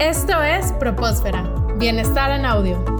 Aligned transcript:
Esto 0.00 0.42
es 0.42 0.72
Propósfera, 0.72 1.42
Bienestar 1.76 2.30
en 2.30 2.46
Audio. 2.46 2.99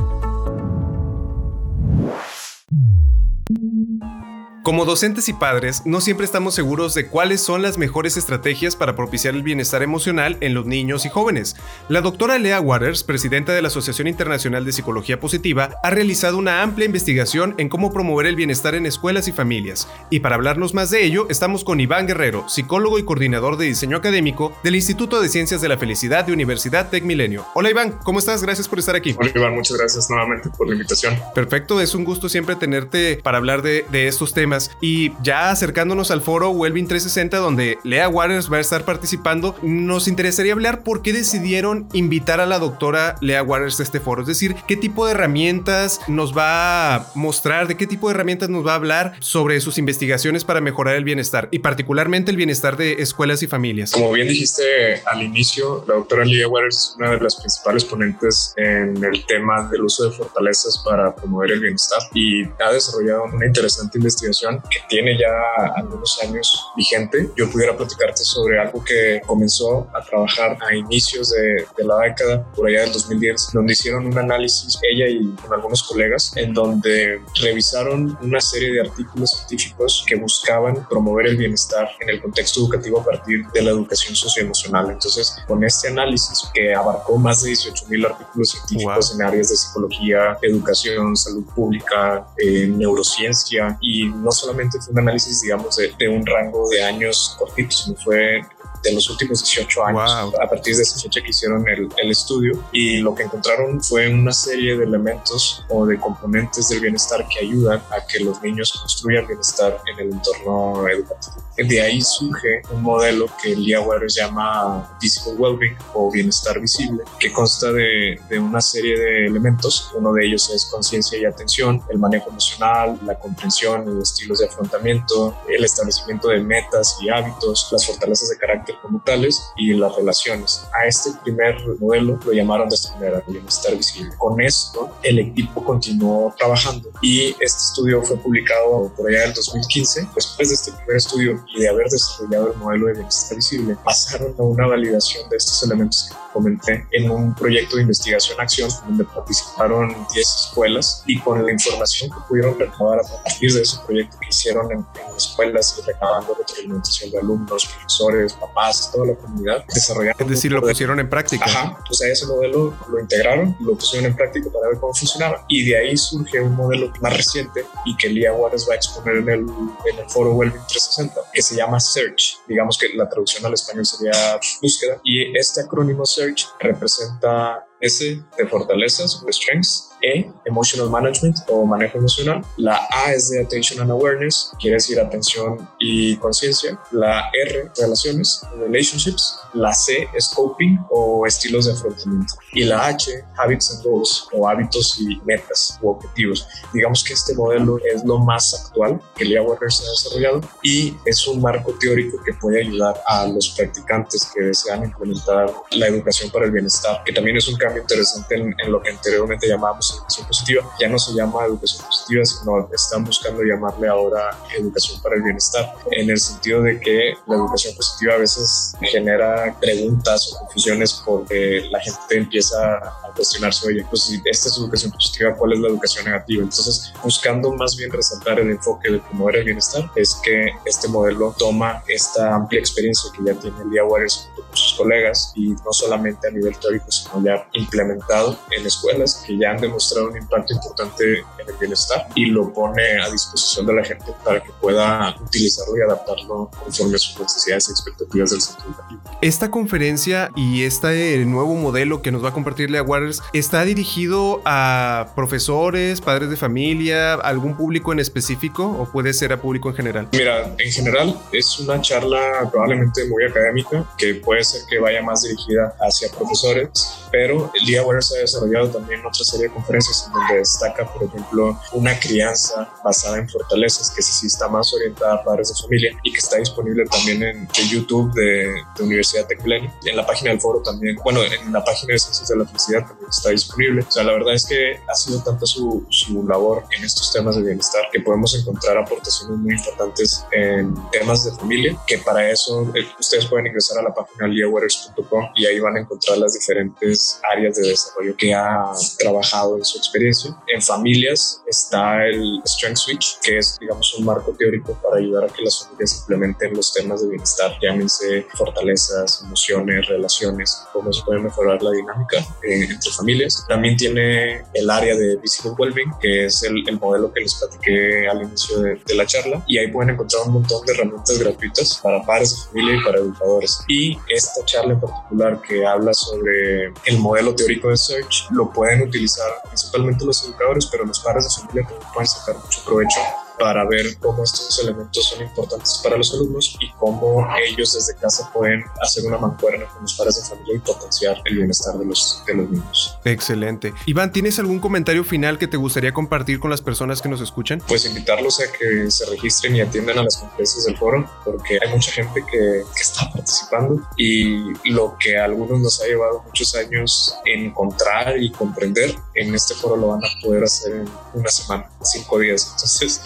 Como 4.62 4.84
docentes 4.84 5.30
y 5.30 5.32
padres, 5.32 5.86
no 5.86 6.02
siempre 6.02 6.26
estamos 6.26 6.54
seguros 6.54 6.92
de 6.92 7.06
cuáles 7.06 7.40
son 7.40 7.62
las 7.62 7.78
mejores 7.78 8.18
estrategias 8.18 8.76
para 8.76 8.94
propiciar 8.94 9.34
el 9.34 9.42
bienestar 9.42 9.82
emocional 9.82 10.36
en 10.42 10.52
los 10.52 10.66
niños 10.66 11.06
y 11.06 11.08
jóvenes. 11.08 11.56
La 11.88 12.02
doctora 12.02 12.38
Lea 12.38 12.60
Waters, 12.60 13.02
presidenta 13.02 13.54
de 13.54 13.62
la 13.62 13.68
Asociación 13.68 14.06
Internacional 14.06 14.66
de 14.66 14.72
Psicología 14.72 15.18
Positiva, 15.18 15.76
ha 15.82 15.88
realizado 15.88 16.36
una 16.36 16.60
amplia 16.60 16.84
investigación 16.84 17.54
en 17.56 17.70
cómo 17.70 17.90
promover 17.90 18.26
el 18.26 18.36
bienestar 18.36 18.74
en 18.74 18.84
escuelas 18.84 19.28
y 19.28 19.32
familias. 19.32 19.88
Y 20.10 20.20
para 20.20 20.34
hablarnos 20.34 20.74
más 20.74 20.90
de 20.90 21.06
ello, 21.06 21.26
estamos 21.30 21.64
con 21.64 21.80
Iván 21.80 22.06
Guerrero, 22.06 22.46
psicólogo 22.46 22.98
y 22.98 23.04
coordinador 23.04 23.56
de 23.56 23.64
diseño 23.64 23.96
académico 23.96 24.52
del 24.62 24.76
Instituto 24.76 25.22
de 25.22 25.30
Ciencias 25.30 25.62
de 25.62 25.68
la 25.68 25.78
Felicidad 25.78 26.26
de 26.26 26.34
Universidad 26.34 26.90
Tec 26.90 27.04
Milenio. 27.04 27.46
Hola 27.54 27.70
Iván, 27.70 27.98
¿cómo 28.04 28.18
estás? 28.18 28.42
Gracias 28.42 28.68
por 28.68 28.78
estar 28.78 28.94
aquí. 28.94 29.16
Hola 29.18 29.32
Iván, 29.34 29.54
muchas 29.54 29.78
gracias 29.78 30.10
nuevamente 30.10 30.50
por 30.50 30.66
la 30.66 30.74
invitación. 30.74 31.18
Perfecto, 31.34 31.80
es 31.80 31.94
un 31.94 32.04
gusto 32.04 32.28
siempre 32.28 32.56
tenerte 32.56 33.20
para 33.24 33.38
hablar 33.38 33.62
de, 33.62 33.86
de 33.90 34.06
estos 34.06 34.34
temas. 34.34 34.49
Y 34.80 35.12
ya 35.22 35.50
acercándonos 35.50 36.10
al 36.10 36.20
foro 36.20 36.50
Wellbeing 36.50 36.88
360, 36.88 37.38
donde 37.38 37.78
Lea 37.84 38.08
Waters 38.08 38.52
va 38.52 38.58
a 38.58 38.60
estar 38.60 38.84
participando, 38.84 39.56
nos 39.62 40.08
interesaría 40.08 40.52
hablar 40.52 40.82
por 40.82 41.02
qué 41.02 41.12
decidieron 41.12 41.88
invitar 41.92 42.40
a 42.40 42.46
la 42.46 42.58
doctora 42.58 43.16
Lea 43.20 43.42
Waters 43.42 43.80
a 43.80 43.82
este 43.82 44.00
foro. 44.00 44.22
Es 44.22 44.28
decir, 44.28 44.56
qué 44.66 44.76
tipo 44.76 45.06
de 45.06 45.12
herramientas 45.12 46.00
nos 46.08 46.36
va 46.36 46.94
a 46.94 47.06
mostrar, 47.14 47.68
de 47.68 47.76
qué 47.76 47.86
tipo 47.86 48.08
de 48.08 48.14
herramientas 48.14 48.48
nos 48.48 48.66
va 48.66 48.72
a 48.72 48.76
hablar 48.76 49.14
sobre 49.20 49.60
sus 49.60 49.78
investigaciones 49.78 50.44
para 50.44 50.60
mejorar 50.60 50.96
el 50.96 51.04
bienestar 51.04 51.48
y 51.50 51.60
particularmente 51.60 52.30
el 52.30 52.36
bienestar 52.36 52.76
de 52.76 52.94
escuelas 52.94 53.42
y 53.42 53.46
familias. 53.46 53.92
Como 53.92 54.12
bien 54.12 54.28
dijiste 54.28 55.02
al 55.06 55.22
inicio, 55.22 55.84
la 55.86 55.94
doctora 55.94 56.24
Lea 56.24 56.48
Waters 56.48 56.76
es 56.76 56.94
una 56.98 57.10
de 57.10 57.20
las 57.20 57.36
principales 57.36 57.84
ponentes 57.84 58.54
en 58.56 59.02
el 59.02 59.24
tema 59.26 59.68
del 59.70 59.82
uso 59.82 60.08
de 60.08 60.16
fortalezas 60.16 60.78
para 60.84 61.14
promover 61.14 61.52
el 61.52 61.60
bienestar 61.60 62.00
y 62.14 62.44
ha 62.44 62.72
desarrollado 62.72 63.24
una 63.24 63.46
interesante 63.46 63.98
investigación 63.98 64.39
que 64.70 64.78
tiene 64.88 65.18
ya 65.18 65.72
algunos 65.76 66.18
años 66.22 66.66
vigente, 66.76 67.30
yo 67.36 67.50
pudiera 67.50 67.76
platicarte 67.76 68.22
sobre 68.24 68.58
algo 68.58 68.82
que 68.84 69.20
comenzó 69.26 69.88
a 69.94 70.02
trabajar 70.02 70.56
a 70.60 70.74
inicios 70.74 71.30
de, 71.30 71.66
la 71.84 71.98
década, 71.98 72.44
por 72.52 72.68
allá 72.68 72.82
del 72.82 72.92
2010, 72.92 73.50
donde 73.52 73.72
hicieron 73.72 74.06
un 74.06 74.18
análisis, 74.18 74.78
ella 74.88 75.08
y 75.08 75.28
con 75.36 75.52
algunos 75.52 75.82
colegas, 75.82 76.32
en 76.36 76.52
donde 76.52 77.20
revisaron 77.40 78.16
una 78.20 78.40
serie 78.40 78.72
de 78.72 78.80
artículos 78.82 79.30
científicos 79.30 80.04
que 80.06 80.16
buscaban 80.16 80.86
promover 80.88 81.26
el 81.26 81.36
bienestar 81.36 81.88
en 82.00 82.10
el 82.10 82.20
contexto 82.20 82.60
educativo 82.60 83.00
a 83.00 83.04
partir 83.04 83.46
de 83.52 83.62
la 83.62 83.70
educación 83.70 84.14
socioemocional. 84.14 84.90
Entonces, 84.90 85.36
con 85.46 85.64
este 85.64 85.88
análisis 85.88 86.44
que 86.54 86.74
abarcó 86.74 87.16
más 87.16 87.42
de 87.42 87.48
18 87.48 87.86
mil 87.88 88.06
artículos 88.06 88.50
científicos 88.50 89.14
en 89.14 89.22
áreas 89.22 89.48
de 89.50 89.56
psicología, 89.56 90.38
educación, 90.42 91.16
salud 91.16 91.44
pública, 91.54 92.26
eh, 92.36 92.66
neurociencia 92.66 93.78
y 93.80 94.06
no 94.06 94.29
no 94.30 94.32
solamente 94.32 94.80
fue 94.80 94.92
un 94.92 95.00
análisis, 95.00 95.42
digamos, 95.42 95.76
de, 95.76 96.08
un 96.08 96.24
rango 96.24 96.68
de 96.70 96.84
años 96.84 97.34
cortitos, 97.36 97.82
sino 97.82 97.96
fue 97.96 98.42
de 98.82 98.92
los 98.92 99.08
últimos 99.10 99.42
18 99.42 99.84
años, 99.84 100.32
a 100.40 100.48
partir 100.48 100.76
de 100.76 100.82
esa 100.82 100.98
fecha 100.98 101.20
que 101.20 101.30
hicieron 101.30 101.66
el, 101.68 101.88
el, 101.96 102.10
estudio. 102.10 102.62
Y 102.72 102.98
lo 102.98 103.14
que 103.14 103.24
encontraron 103.24 103.82
fue 103.82 104.08
una 104.12 104.32
serie 104.32 104.76
de 104.76 104.84
elementos 104.84 105.64
o 105.68 105.86
de 105.86 105.98
componentes 105.98 106.68
del 106.68 106.80
bienestar 106.80 107.26
que 107.28 107.46
ayudan 107.46 107.82
a 107.90 108.06
que 108.06 108.20
los 108.20 108.40
niños 108.42 108.72
construyan 108.72 109.26
bienestar 109.26 109.80
en 109.86 110.06
el 110.06 110.12
entorno 110.14 110.88
educativo. 110.88 111.36
De 111.56 111.82
ahí 111.82 112.00
surge 112.00 112.62
un 112.70 112.82
modelo 112.82 113.26
que 113.42 113.54
Lia 113.54 113.82
Waters 113.82 114.14
llama 114.14 114.96
Visible 115.00 115.34
Wellbeing 115.34 115.76
o 115.92 116.10
bienestar 116.10 116.58
visible, 116.58 117.04
que 117.18 117.30
consta 117.30 117.70
de, 117.70 118.18
de 118.30 118.38
una 118.38 118.62
serie 118.62 118.98
de 118.98 119.26
elementos. 119.26 119.90
Uno 119.94 120.12
de 120.14 120.26
ellos 120.26 120.48
es 120.50 120.64
conciencia 120.66 121.18
y 121.18 121.26
atención, 121.26 121.82
el 121.90 121.98
manejo 121.98 122.30
emocional, 122.30 122.98
la 123.04 123.18
comprensión 123.18 123.98
y 123.98 124.02
estilos 124.02 124.38
de 124.38 124.46
afrontamiento, 124.46 125.36
el 125.48 125.62
establecimiento 125.62 126.28
de 126.28 126.40
metas 126.40 126.96
y 127.02 127.10
hábitos, 127.10 127.68
las 127.72 127.86
fortalezas 127.86 128.30
de 128.30 128.38
carácter 128.38 128.69
como 128.82 129.02
tales 129.02 129.42
y 129.56 129.74
las 129.74 129.94
relaciones. 129.96 130.64
A 130.72 130.86
este 130.86 131.10
primer 131.22 131.56
modelo 131.78 132.18
lo 132.24 132.32
llamaron 132.32 132.68
de 132.68 132.74
esta 132.74 132.94
manera, 132.94 133.22
bienestar 133.26 133.76
visible. 133.76 134.10
Con 134.18 134.40
esto, 134.40 134.90
el 135.02 135.18
equipo 135.18 135.64
continuó 135.64 136.34
trabajando 136.36 136.90
y 137.02 137.30
este 137.40 137.44
estudio 137.44 138.02
fue 138.02 138.16
publicado 138.16 138.92
por 138.96 139.08
allá 139.08 139.26
en 139.26 139.34
2015. 139.34 140.08
Después 140.14 140.48
de 140.48 140.54
este 140.54 140.72
primer 140.72 140.96
estudio 140.96 141.44
y 141.54 141.60
de 141.60 141.68
haber 141.68 141.88
desarrollado 141.88 142.52
el 142.52 142.58
modelo 142.58 142.86
de 142.86 142.92
bienestar 142.94 143.36
visible, 143.36 143.76
pasaron 143.84 144.34
a 144.38 144.42
una 144.42 144.66
validación 144.66 145.28
de 145.28 145.36
estos 145.36 145.62
elementos 145.62 146.08
que 146.08 146.16
comenté 146.32 146.86
en 146.92 147.10
un 147.10 147.34
proyecto 147.34 147.76
de 147.76 147.82
investigación-acción 147.82 148.70
donde 148.86 149.04
participaron 149.04 149.88
10 150.12 150.26
escuelas 150.26 151.02
y 151.06 151.18
con 151.20 151.44
la 151.44 151.52
información 151.52 152.10
que 152.10 152.16
pudieron 152.28 152.58
recabar 152.58 153.00
a 153.00 153.22
partir 153.22 153.52
de 153.52 153.62
ese 153.62 153.78
proyecto 153.86 154.16
que 154.20 154.28
hicieron 154.28 154.70
en, 154.70 154.78
en 154.78 155.16
escuelas 155.16 155.76
y 155.78 155.86
recabando 155.86 156.34
retroalimentación 156.34 157.10
de 157.10 157.18
alumnos, 157.18 157.66
profesores, 157.66 158.32
papás, 158.34 158.59
toda 158.92 159.06
la 159.06 159.14
comunidad 159.14 159.64
desarrollando. 159.72 160.24
Es 160.24 160.30
decir, 160.30 160.52
lo 160.52 160.60
pusieron 160.60 161.00
en 161.00 161.08
práctica. 161.08 161.44
Ajá. 161.46 161.78
O 161.88 161.94
sea, 161.94 162.12
ese 162.12 162.26
modelo 162.26 162.74
lo 162.88 163.00
integraron, 163.00 163.56
lo 163.60 163.74
pusieron 163.74 164.10
en 164.10 164.16
práctica 164.16 164.50
para 164.50 164.68
ver 164.68 164.78
cómo 164.78 164.94
funcionaba. 164.94 165.44
Y 165.48 165.64
de 165.64 165.76
ahí 165.76 165.96
surge 165.96 166.40
un 166.40 166.54
modelo 166.54 166.92
más 167.00 167.16
reciente 167.16 167.64
y 167.84 167.96
que 167.96 168.08
Lía 168.08 168.32
Juárez 168.32 168.66
va 168.68 168.74
a 168.74 168.76
exponer 168.76 169.16
en 169.16 169.28
el, 169.28 169.40
en 169.40 169.98
el 169.98 170.08
foro 170.08 170.32
Wellbeing 170.34 170.64
360, 170.68 171.20
que 171.32 171.42
se 171.42 171.56
llama 171.56 171.80
Search. 171.80 172.38
Digamos 172.48 172.78
que 172.78 172.88
la 172.94 173.08
traducción 173.08 173.44
al 173.46 173.54
español 173.54 173.86
sería 173.86 174.38
búsqueda. 174.60 175.00
Y 175.04 175.36
este 175.36 175.62
acrónimo 175.62 176.04
Search 176.04 176.46
representa 176.60 177.66
S 177.80 178.22
de 178.36 178.46
fortalezas 178.46 179.22
o 179.22 179.32
strengths, 179.32 179.89
E, 180.02 180.30
Emotional 180.44 180.90
Management 180.90 181.38
o 181.48 181.64
manejo 181.64 181.98
emocional. 181.98 182.44
La 182.56 182.88
A 182.90 183.12
es 183.12 183.30
de 183.30 183.42
Attention 183.42 183.80
and 183.80 183.90
Awareness, 183.90 184.52
quiere 184.60 184.76
decir 184.76 185.00
atención 185.00 185.68
y 185.78 186.16
conciencia. 186.16 186.78
La 186.90 187.30
R, 187.46 187.70
Relaciones, 187.76 188.42
Relationships. 188.58 189.40
La 189.54 189.72
C, 189.72 190.08
Scoping 190.18 190.78
o 190.90 191.26
estilos 191.26 191.66
de 191.66 191.72
afrontamiento. 191.72 192.34
Y 192.52 192.64
la 192.64 192.86
H, 192.86 193.24
Habits 193.36 193.72
and 193.72 193.84
Goals 193.84 194.28
o 194.32 194.48
hábitos 194.48 195.00
y 195.00 195.20
metas 195.24 195.78
o 195.82 195.90
objetivos. 195.90 196.46
Digamos 196.72 197.02
que 197.02 197.14
este 197.14 197.34
modelo 197.34 197.78
es 197.92 198.04
lo 198.04 198.18
más 198.18 198.54
actual 198.54 199.00
que 199.16 199.24
Lia 199.24 199.42
Waters 199.42 199.80
ha 199.80 199.90
desarrollado 199.90 200.40
y 200.62 200.96
es 201.04 201.26
un 201.26 201.40
marco 201.40 201.72
teórico 201.80 202.22
que 202.24 202.32
puede 202.34 202.60
ayudar 202.60 203.00
a 203.06 203.26
los 203.26 203.50
practicantes 203.50 204.30
que 204.32 204.44
desean 204.44 204.84
implementar 204.84 205.52
la 205.72 205.86
educación 205.88 206.30
para 206.30 206.46
el 206.46 206.52
bienestar, 206.52 207.02
que 207.04 207.12
también 207.12 207.36
es 207.36 207.48
un 207.48 207.56
cambio 207.56 207.82
interesante 207.82 208.36
en, 208.36 208.54
en 208.58 208.72
lo 208.72 208.80
que 208.80 208.90
anteriormente 208.90 209.48
llamábamos 209.48 209.89
educación 209.96 210.26
positiva. 210.26 210.76
Ya 210.80 210.88
no 210.88 210.98
se 210.98 211.12
llama 211.12 211.44
educación 211.44 211.84
positiva, 211.86 212.24
sino 212.24 212.68
están 212.72 213.04
buscando 213.04 213.42
llamarle 213.42 213.88
ahora 213.88 214.38
educación 214.56 215.00
para 215.02 215.16
el 215.16 215.22
bienestar, 215.22 215.74
en 215.90 216.10
el 216.10 216.18
sentido 216.18 216.62
de 216.62 216.80
que 216.80 217.14
la 217.26 217.36
educación 217.36 217.74
positiva 217.76 218.14
a 218.14 218.18
veces 218.18 218.74
genera 218.80 219.56
preguntas 219.60 220.32
o 220.32 220.38
confusiones 220.40 221.02
porque 221.04 221.68
la 221.70 221.80
gente 221.80 222.16
empieza 222.16 222.76
a 222.76 223.12
cuestionarse, 223.14 223.66
oye, 223.66 223.84
pues 223.88 224.04
si 224.04 224.20
esta 224.24 224.48
es 224.48 224.58
educación 224.58 224.92
positiva, 224.92 225.34
¿cuál 225.34 225.52
es 225.52 225.60
la 225.60 225.68
educación 225.68 226.04
negativa? 226.04 226.42
Entonces, 226.42 226.92
buscando 227.02 227.52
más 227.52 227.76
bien 227.76 227.90
resaltar 227.90 228.40
el 228.40 228.50
enfoque 228.50 228.90
de 228.90 228.98
promover 229.00 229.36
el 229.36 229.44
bienestar, 229.44 229.90
es 229.96 230.14
que 230.22 230.50
este 230.64 230.88
modelo 230.88 231.34
toma 231.38 231.82
esta 231.88 232.34
amplia 232.34 232.60
experiencia 232.60 233.10
que 233.12 233.24
ya 233.24 233.38
tiene 233.38 233.56
Lia 233.70 233.84
Waters 233.84 234.28
junto 234.28 234.48
con 234.48 234.56
sus 234.56 234.74
colegas 234.74 235.32
y 235.34 235.50
no 235.50 235.72
solamente 235.72 236.28
a 236.28 236.30
nivel 236.30 236.56
teórico, 236.58 236.90
sino 236.90 237.22
ya 237.24 237.48
implementado 237.52 238.38
en 238.50 238.66
escuelas 238.66 239.22
que 239.26 239.36
ya 239.38 239.50
han 239.50 239.60
demostrado 239.60 239.79
un 240.08 240.16
impacto 240.16 240.54
importante 240.54 241.18
en 241.18 241.48
el 241.48 241.54
bienestar 241.58 242.06
y 242.14 242.26
lo 242.26 242.52
pone 242.52 242.82
a 243.02 243.10
disposición 243.10 243.66
de 243.66 243.74
la 243.74 243.84
gente 243.84 244.06
para 244.24 244.42
que 244.42 244.50
pueda 244.60 245.16
utilizarlo 245.20 245.76
y 245.76 245.80
adaptarlo 245.82 246.50
conforme 246.62 246.96
a 246.96 246.98
sus 246.98 247.18
necesidades 247.18 247.68
y 247.68 247.72
expectativas 247.72 248.30
del 248.30 248.40
centro 248.40 248.66
educativo. 248.66 249.00
Esta 249.22 249.50
conferencia 249.50 250.30
y 250.36 250.64
este 250.64 251.24
nuevo 251.24 251.54
modelo 251.54 252.02
que 252.02 252.12
nos 252.12 252.24
va 252.24 252.28
a 252.28 252.32
compartirle 252.32 252.78
a 252.78 252.82
Waters 252.82 253.22
está 253.32 253.64
dirigido 253.64 254.42
a 254.44 255.12
profesores, 255.14 256.00
padres 256.00 256.30
de 256.30 256.36
familia, 256.36 257.14
algún 257.14 257.56
público 257.56 257.92
en 257.92 258.00
específico 258.00 258.64
o 258.64 258.90
puede 258.90 259.12
ser 259.12 259.32
a 259.32 259.40
público 259.40 259.70
en 259.70 259.76
general? 259.76 260.08
Mira, 260.12 260.54
en 260.58 260.72
general 260.72 261.18
es 261.32 261.58
una 261.58 261.80
charla 261.80 262.48
probablemente 262.50 263.06
muy 263.08 263.24
académica 263.24 263.88
que 263.96 264.14
puede 264.14 264.44
ser 264.44 264.62
que 264.68 264.78
vaya 264.78 265.02
más 265.02 265.22
dirigida 265.22 265.74
hacia 265.80 266.10
profesores, 266.10 266.70
pero 267.10 267.50
Lia 267.64 267.82
Waters 267.82 268.14
ha 268.16 268.20
desarrollado 268.20 268.68
también 268.68 269.00
otra 269.00 269.24
serie 269.24 269.48
de 269.48 269.54
conferencias 269.54 269.69
en 269.74 270.12
donde 270.12 270.36
destaca, 270.38 270.92
por 270.92 271.04
ejemplo, 271.04 271.58
una 271.72 271.98
crianza 271.98 272.68
basada 272.84 273.18
en 273.18 273.28
fortalezas, 273.28 273.90
que 273.90 274.02
sí 274.02 274.26
está 274.26 274.48
más 274.48 274.72
orientada 274.74 275.14
a 275.14 275.24
padres 275.24 275.48
de 275.48 275.62
familia 275.62 275.96
y 276.02 276.12
que 276.12 276.18
está 276.18 276.36
disponible 276.36 276.84
también 276.86 277.22
en 277.22 277.48
YouTube 277.68 278.12
de, 278.14 278.54
de 278.76 278.82
Universidad 278.82 279.26
Teclen. 279.26 279.70
En 279.84 279.96
la 279.96 280.06
página 280.06 280.30
del 280.30 280.40
foro 280.40 280.60
también, 280.62 280.96
bueno, 281.02 281.20
en 281.22 281.52
la 281.52 281.64
página 281.64 281.92
de 281.92 281.98
Ciencias 281.98 282.28
de 282.28 282.36
la 282.36 282.46
Felicidad 282.46 282.86
también 282.86 283.08
está 283.08 283.30
disponible. 283.30 283.84
O 283.86 283.90
sea, 283.90 284.04
la 284.04 284.12
verdad 284.12 284.34
es 284.34 284.46
que 284.46 284.80
ha 284.88 284.94
sido 284.94 285.22
tanta 285.22 285.46
su, 285.46 285.86
su 285.90 286.26
labor 286.26 286.64
en 286.76 286.84
estos 286.84 287.12
temas 287.12 287.36
de 287.36 287.42
bienestar 287.42 287.82
que 287.92 288.00
podemos 288.00 288.34
encontrar 288.38 288.78
aportaciones 288.78 289.38
muy 289.38 289.54
importantes 289.54 290.24
en 290.32 290.74
temas 290.90 291.24
de 291.24 291.32
familia, 291.32 291.76
que 291.86 291.98
para 291.98 292.28
eso 292.30 292.62
eh, 292.74 292.86
ustedes 292.98 293.26
pueden 293.26 293.46
ingresar 293.46 293.78
a 293.78 293.82
la 293.82 293.94
página 293.94 294.26
liawaters.com 294.28 295.30
y 295.36 295.46
ahí 295.46 295.60
van 295.60 295.76
a 295.76 295.80
encontrar 295.80 296.18
las 296.18 296.34
diferentes 296.34 297.20
áreas 297.32 297.56
de 297.56 297.68
desarrollo 297.68 298.14
que 298.16 298.34
ha 298.34 298.70
trabajado 298.98 299.56
en 299.60 299.64
su 299.64 299.78
experiencia. 299.78 300.36
En 300.48 300.60
familias 300.60 301.42
está 301.46 302.06
el 302.06 302.40
Strength 302.44 302.76
Switch, 302.76 303.18
que 303.20 303.38
es, 303.38 303.58
digamos, 303.60 303.94
un 303.94 304.04
marco 304.04 304.34
teórico 304.38 304.78
para 304.82 304.96
ayudar 304.96 305.24
a 305.24 305.28
que 305.28 305.42
las 305.42 305.64
familias 305.64 306.00
implementen 306.00 306.54
los 306.54 306.72
temas 306.72 307.02
de 307.02 307.08
bienestar, 307.08 307.52
llámense 307.62 308.26
fortalezas, 308.34 309.22
emociones, 309.22 309.86
relaciones, 309.86 310.62
cómo 310.72 310.92
se 310.92 311.02
puede 311.04 311.20
mejorar 311.20 311.62
la 311.62 311.70
dinámica 311.70 312.18
eh, 312.42 312.66
entre 312.68 312.90
familias. 312.90 313.44
También 313.48 313.76
tiene 313.76 314.44
el 314.54 314.70
área 314.70 314.96
de 314.96 315.16
Visible 315.16 315.52
Wellbeing, 315.58 315.92
que 316.00 316.26
es 316.26 316.42
el, 316.42 316.66
el 316.66 316.78
modelo 316.78 317.12
que 317.12 317.20
les 317.20 317.34
platiqué 317.34 318.08
al 318.08 318.22
inicio 318.22 318.60
de, 318.60 318.80
de, 318.86 318.94
la 318.94 319.06
charla, 319.06 319.44
y 319.46 319.58
ahí 319.58 319.70
pueden 319.70 319.90
encontrar 319.90 320.22
un 320.26 320.34
montón 320.34 320.64
de 320.66 320.72
herramientas 320.72 321.18
gratuitas 321.18 321.80
para 321.82 322.04
padres 322.04 322.30
de 322.30 322.48
familia 322.48 322.80
y 322.80 322.84
para 322.84 322.98
educadores. 322.98 323.60
Y 323.68 323.98
esta 324.08 324.44
charla 324.44 324.74
en 324.74 324.80
particular 324.80 325.40
que 325.42 325.66
habla 325.66 325.92
sobre 325.92 326.72
el 326.86 326.98
modelo 326.98 327.34
teórico 327.34 327.68
de 327.68 327.76
Search, 327.76 328.28
lo 328.30 328.50
pueden 328.52 328.82
utilizar 328.82 329.30
principalmente 329.50 330.04
los 330.04 330.24
educadores, 330.24 330.66
pero 330.66 330.86
los 330.86 331.00
padres 331.00 331.24
de 331.24 331.42
familia 331.42 331.68
también 331.68 331.92
pueden 331.92 332.06
sacar 332.06 332.36
mucho 332.36 332.60
provecho 332.64 333.00
para 333.40 333.64
ver 333.64 333.96
cómo 333.98 334.22
estos 334.22 334.60
elementos 334.62 335.08
son 335.08 335.22
importantes 335.22 335.80
para 335.82 335.96
los 335.96 336.12
alumnos 336.12 336.58
y 336.60 336.70
cómo 336.72 337.26
ellos 337.48 337.72
desde 337.72 337.98
casa 337.98 338.30
pueden 338.32 338.62
hacer 338.82 339.06
una 339.06 339.16
mancuerna 339.16 339.64
con 339.66 339.82
los 339.82 339.94
padres 339.94 340.16
de 340.16 340.28
familia 340.28 340.56
y 340.56 340.58
potenciar 340.58 341.16
el 341.24 341.36
bienestar 341.38 341.78
de 341.78 341.86
los, 341.86 342.22
de 342.26 342.34
los 342.34 342.50
niños. 342.50 342.98
Excelente. 343.04 343.72
Iván, 343.86 344.12
¿tienes 344.12 344.38
algún 344.38 344.60
comentario 344.60 345.04
final 345.04 345.38
que 345.38 345.48
te 345.48 345.56
gustaría 345.56 345.94
compartir 345.94 346.38
con 346.38 346.50
las 346.50 346.60
personas 346.60 347.00
que 347.00 347.08
nos 347.08 347.22
escuchan? 347.22 347.62
Pues 347.66 347.86
invitarlos 347.86 348.40
a 348.40 348.52
que 348.52 348.90
se 348.90 349.06
registren 349.06 349.56
y 349.56 349.62
atiendan 349.62 349.98
a 349.98 350.02
las 350.02 350.18
conferencias 350.18 350.66
del 350.66 350.76
foro, 350.76 351.10
porque 351.24 351.58
hay 351.64 351.72
mucha 351.72 351.92
gente 351.92 352.22
que, 352.30 352.62
que 352.74 352.82
está 352.82 353.10
participando 353.10 353.80
y 353.96 354.52
lo 354.70 354.96
que 355.00 355.16
a 355.16 355.24
algunos 355.24 355.60
nos 355.60 355.80
ha 355.80 355.86
llevado 355.86 356.22
muchos 356.26 356.54
años 356.54 357.16
encontrar 357.24 358.20
y 358.20 358.30
comprender, 358.30 358.94
en 359.14 359.34
este 359.34 359.54
foro 359.54 359.76
lo 359.76 359.88
van 359.88 360.04
a 360.04 360.08
poder 360.22 360.44
hacer 360.44 360.72
en 360.72 360.88
una 361.14 361.30
semana, 361.30 361.70
cinco 361.82 362.18
días. 362.18 362.50
Entonces, 362.52 363.00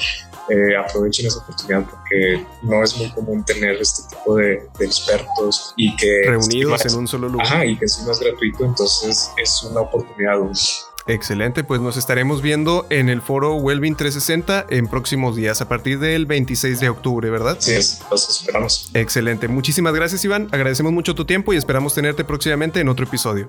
eh, 0.48 0.76
aprovechen 0.76 1.26
esa 1.26 1.38
oportunidad 1.38 1.84
porque 1.88 2.46
no 2.62 2.82
es 2.82 2.96
muy 2.96 3.10
común 3.12 3.44
tener 3.44 3.76
este 3.80 4.02
tipo 4.14 4.36
de, 4.36 4.68
expertos 4.80 5.72
y 5.76 5.94
que 5.96 6.22
reunidos 6.26 6.84
en 6.86 6.94
un 6.94 7.08
solo 7.08 7.28
lugar. 7.28 7.46
Ajá, 7.46 7.66
y 7.66 7.76
que 7.76 7.84
encima 7.84 8.12
es 8.12 8.20
gratuito, 8.20 8.64
entonces 8.64 9.30
es 9.42 9.62
una 9.70 9.80
oportunidad. 9.80 10.38
Excelente, 11.06 11.64
pues 11.64 11.80
nos 11.82 11.98
estaremos 11.98 12.40
viendo 12.40 12.86
en 12.88 13.10
el 13.10 13.20
foro 13.20 13.56
Wellbeing 13.56 13.94
360 13.94 14.66
en 14.70 14.86
próximos 14.88 15.36
días, 15.36 15.60
a 15.60 15.68
partir 15.68 15.98
del 15.98 16.24
26 16.24 16.80
de 16.80 16.88
octubre, 16.88 17.28
¿verdad? 17.28 17.56
Sí, 17.60 17.74
los 18.10 18.28
esperamos. 18.28 18.90
Excelente, 18.94 19.48
muchísimas 19.48 19.94
gracias 19.94 20.24
Iván, 20.24 20.48
agradecemos 20.50 20.92
mucho 20.92 21.14
tu 21.14 21.26
tiempo 21.26 21.52
y 21.52 21.56
esperamos 21.56 21.94
tenerte 21.94 22.24
próximamente 22.24 22.80
en 22.80 22.88
otro 22.88 23.04
episodio. 23.04 23.48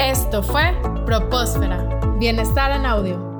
Esto 0.00 0.42
fue 0.42 0.74
Propósfera, 1.06 2.16
Bienestar 2.18 2.72
en 2.72 2.86
Audio. 2.86 3.31